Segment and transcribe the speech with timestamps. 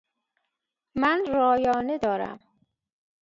[0.95, 2.39] من رایانه دارم.